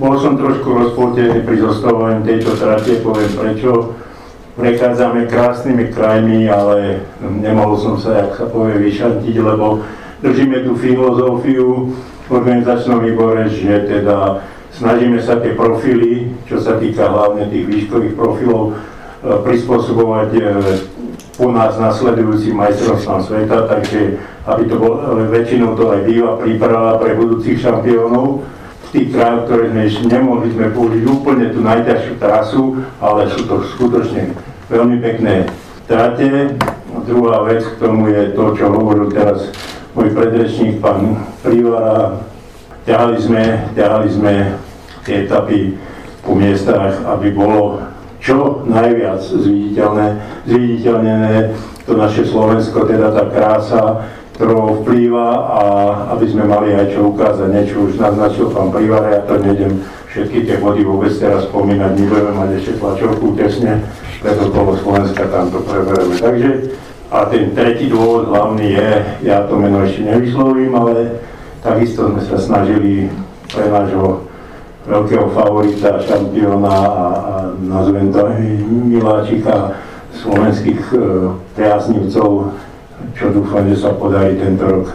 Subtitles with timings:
[0.00, 3.92] bol som trošku rozpoltený pri zostavovaní tejto trate, poviem prečo.
[4.56, 9.84] Prechádzame krásnymi krajmi, ale nemohol som sa, jak sa povie, vyšantiť, lebo
[10.24, 11.92] držíme tú filozofiu
[12.26, 14.40] v organizačnom výbore, že teda
[14.72, 20.42] snažíme sa tie profily, čo sa týka hlavne tých výškových profilov, e, prispôsobovať e,
[21.40, 24.96] po nás nasledujúcim majstrovstvám sveta, takže aby to bol,
[25.28, 28.44] väčšinou to aj býva príprava pre budúcich šampiónov
[28.90, 32.62] tých krajoch, ktoré sme ešte nemohli sme použiť úplne tú najťažšiu trasu,
[32.98, 34.34] ale sú to skutočne
[34.66, 35.46] veľmi pekné
[35.86, 36.58] trate.
[37.06, 39.50] Druhá vec k tomu je to, čo hovoril teraz
[39.94, 42.18] môj predrečník, pán Privara.
[42.86, 43.42] Ťahali sme,
[43.78, 44.32] ťahali sme
[45.06, 45.78] tie etapy
[46.26, 47.82] po miestach, aby bolo
[48.20, 50.06] čo najviac zviditeľné,
[50.44, 51.34] zviditeľnené
[51.88, 53.82] to naše Slovensko, teda tá krása,
[54.40, 55.62] ktorou vplýva a
[56.16, 60.48] aby sme mali aj čo ukázať, niečo už naznačil pán Privar, ja to nejdem všetky
[60.48, 63.84] tie body vôbec teraz spomínať, my budeme mať ešte tlačovku tesne
[64.24, 66.16] pred okolo Slovenska, tam to preberieme.
[66.16, 66.50] Takže
[67.12, 68.90] a ten tretí dôvod hlavný je,
[69.28, 71.20] ja to meno ešte nevyslovím, ale
[71.60, 73.12] takisto sme sa snažili
[73.52, 74.24] pre nášho
[74.88, 78.24] veľkého favorita, šampióna a, a nazvem to
[78.88, 79.76] miláčika
[80.16, 80.98] slovenských e,
[81.60, 82.56] priaznivcov,
[83.14, 84.94] čo dúfam, že sa podarí tento rok e,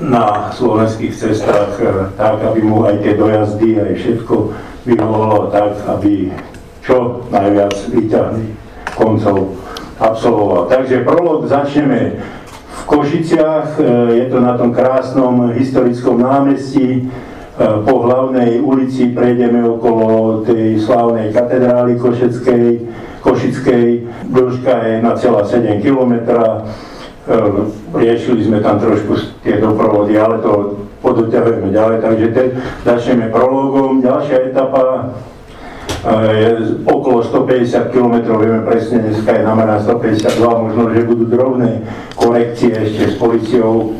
[0.00, 1.84] na slovenských cestách e,
[2.16, 4.34] tak, aby mu aj tie dojazdy, aj všetko
[4.88, 6.30] vyhovovalo tak, aby
[6.80, 8.46] čo najviac výťahný
[8.94, 9.58] koncov
[10.00, 10.70] absolvoval.
[10.70, 12.20] Takže prolog začneme
[12.66, 13.82] v Košiciach, e,
[14.22, 17.08] je to na tom krásnom historickom námestí,
[17.56, 22.84] po hlavnej ulici prejdeme okolo tej slávnej katedrály Košeckej,
[23.24, 26.12] Košickej, dĺžka je 1,7 km.
[27.26, 27.34] E,
[27.90, 32.46] riešili sme tam trošku tie doprovody, ale to podoťahujeme ďalej, takže ten,
[32.86, 33.98] začneme prologom.
[33.98, 36.48] Ďalšia etapa e, je
[36.86, 41.82] okolo 150 km, vieme presne, dneska je nameraná 152, možno, že budú drobné
[42.14, 43.90] korekcie ešte s policiou,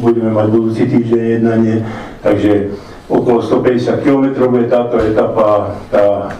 [0.00, 1.84] budeme mať budúci týždeň jednanie,
[2.24, 2.72] takže
[3.12, 6.32] okolo 150 km je táto etapa, tá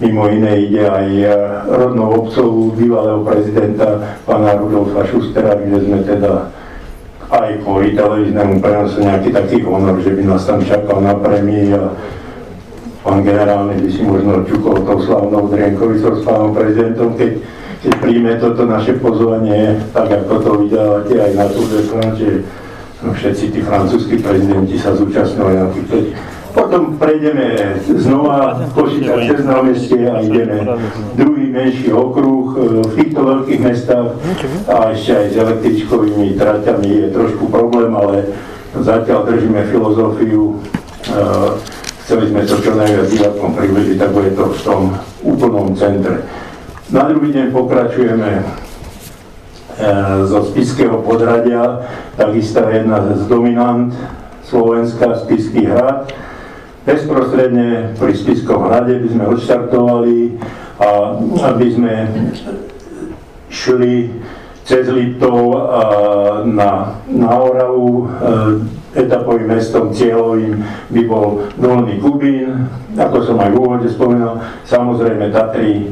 [0.00, 1.28] mimo iné ide aj e,
[1.72, 6.52] rodnou obcov bývalého prezidenta pána Rudolfa Schustera, kde sme teda
[7.32, 11.90] aj kvôli televíznemu prenosu nejaký taký honor, že by nás tam čakal na premii a
[13.02, 17.42] pán generálny by si možno čukol tou slavnou Drienkovicou s pánom prezidentom, keď,
[17.82, 21.46] keď príjme toto naše pozvanie, tak ako to vydávate aj na
[21.90, 22.28] France,
[23.04, 26.16] No, všetci tí francúzskí prezidenti sa zúčastňovali na týchto
[26.76, 27.56] potom prejdeme
[27.96, 30.60] znova Košica cez námestie a ideme
[31.16, 34.12] druhý menší okruh e, v týchto veľkých mestách
[34.68, 38.28] a ešte aj s električkovými traťami je trošku problém, ale
[38.76, 40.52] zatiaľ držíme filozofiu.
[40.52, 41.16] E,
[42.04, 44.82] chceli sme to čo najviac divákom približiť, tak je to v tom
[45.24, 46.28] úplnom centre.
[46.92, 48.44] Na druhý deň pokračujeme
[49.76, 49.92] E,
[50.24, 51.84] zo Spiského podradia,
[52.16, 53.92] takisto jedna z dominant
[54.48, 56.08] Slovenska, Spiský hrad.
[56.86, 60.18] Bezprostredne pri Spiskom hrade by sme odštartovali
[60.78, 61.18] a
[61.50, 61.94] aby sme
[63.50, 64.14] šli
[64.62, 65.66] cez Liptov
[66.46, 70.62] na, na Oravu, e, etapovým mestom cieľovým
[70.94, 75.90] by bol Dolný Kubín, ako som aj v úvode spomínal, samozrejme Tatry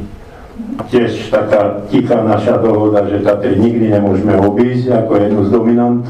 [0.87, 6.07] tiež taká tichá naša dohoda, že Tatry nikdy nemôžeme obísť ako jednu z dominant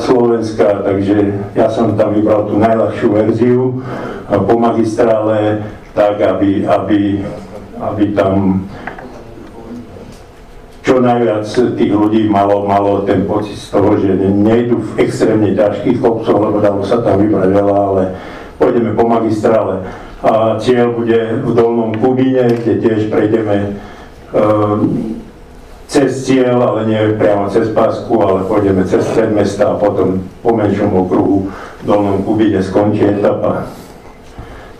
[0.00, 3.84] Slovenska, takže ja som tam vybral tú najľahšiu verziu
[4.24, 5.60] po magistrále,
[5.92, 7.20] tak aby, aby,
[7.76, 8.64] aby tam
[10.80, 11.44] čo najviac
[11.76, 16.64] tých ľudí malo, malo ten pocit z toho, že nejdu v extrémne ťažkých kopcoch, lebo
[16.64, 18.02] dalo sa tam vybrať veľa, ale
[18.56, 19.84] pôjdeme po magistrále.
[20.24, 23.76] A cieľ bude v Dolnom Kubíne, kde tiež prejdeme
[24.32, 25.19] um,
[25.90, 30.54] cez cieľ, ale nie priamo cez Pásku, ale pôjdeme cez stred mesta a potom po
[30.54, 33.66] menšom okruhu v Dolnom Kubíne skončí etapa.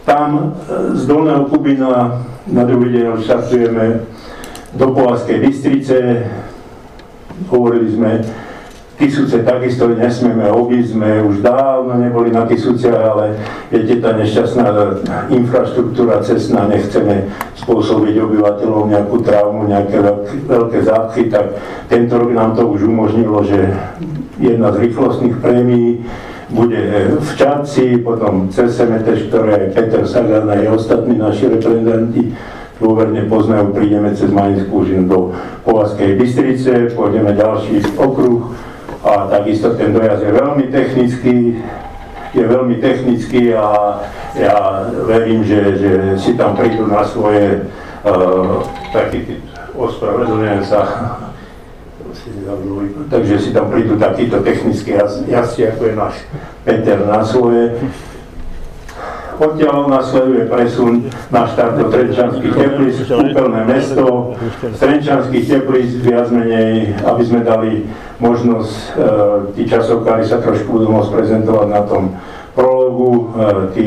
[0.07, 4.07] Tam e, z Dolného Kubína na druhý deň štartujeme
[4.79, 5.99] do Polavskej Bystrice.
[7.51, 8.11] Hovorili sme,
[9.01, 13.33] Kisúce takisto nesmieme obísť, sme už dávno neboli na Kisúce, ale
[13.73, 14.67] viete, tá nešťastná
[15.33, 17.33] infraštruktúra cestná, nechceme
[17.71, 20.03] spôsobiť obyvateľom nejakú traumu, nejaké
[20.51, 21.55] veľké zápchy, tak
[21.87, 23.71] tento rok nám to už umožnilo, že
[24.43, 26.03] jedna z rýchlostných prémií
[26.51, 32.35] bude v Čadci, potom cez ktoré aj Peter Sagan a aj ostatní naši reprezentanti
[32.83, 35.19] dôverne poznajú, prídeme cez Malinskú žinu do
[35.63, 38.51] Povazkej Bystrice, pôjdeme ďalší okruh,
[39.07, 41.37] a takisto ten dojazd je veľmi technický,
[42.31, 43.99] je veľmi technický a
[44.39, 47.67] ja verím, že, že si tam prídu na svoje
[48.07, 48.63] uh,
[48.95, 49.43] taký,
[49.75, 50.83] ospravedlňujem sa,
[53.11, 54.95] takže si tam prídu takíto technickí
[55.27, 56.15] jazdci, ako je náš
[56.63, 57.75] Peter na svoje.
[59.41, 64.37] Odtiaľ nasleduje presun na štát do Trenčanských teplíc, kúpeľné mesto.
[64.77, 67.89] Z Trenčanských teplíc viac menej, aby sme dali
[68.21, 68.89] možnosť, e,
[69.57, 72.15] tí časovkári sa trošku budú môcť prezentovať na tom
[72.53, 73.25] prologu, e,
[73.75, 73.87] tí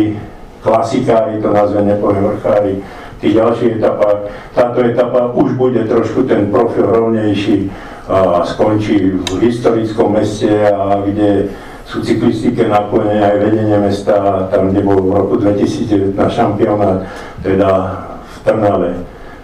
[0.65, 2.73] klasikári, to nazve nepoviem vrchári,
[3.21, 4.27] tí ďalšie etapa.
[4.51, 7.71] Táto etapa už bude trošku ten profil rovnejší,
[8.03, 11.55] a skončí v historickom meste, a kde
[11.87, 17.07] sú cyklistike napojené aj vedenie mesta, tam, kde bol v roku 2019 šampionát,
[17.39, 17.69] teda
[18.27, 18.91] v Trnave.